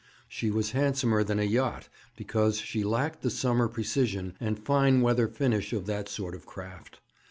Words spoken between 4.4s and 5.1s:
fine